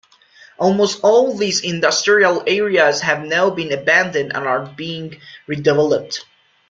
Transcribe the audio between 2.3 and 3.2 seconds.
areas